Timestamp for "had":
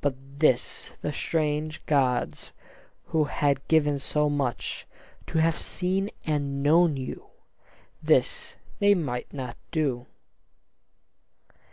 3.24-3.66